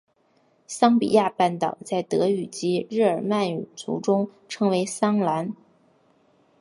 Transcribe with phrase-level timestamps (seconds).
[0.65, 5.55] 桑比亚半岛在德语及日耳曼语族中称为桑兰。